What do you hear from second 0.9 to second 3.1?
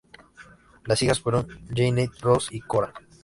hijas fueron Jeanette, Rose y Cora.